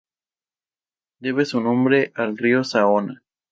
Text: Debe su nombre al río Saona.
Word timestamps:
Debe 1.19 1.45
su 1.45 1.61
nombre 1.61 2.11
al 2.15 2.35
río 2.35 2.63
Saona. 2.63 3.21